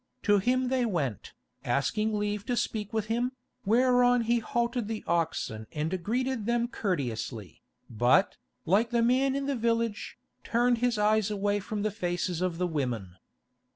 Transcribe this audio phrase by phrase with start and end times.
[0.23, 3.33] To him they went, asking leave to speak with him,
[3.65, 8.35] whereon he halted the oxen and greeted them courteously, but,
[8.65, 12.65] like the man in the village, turned his eyes away from the faces of the
[12.65, 13.17] women.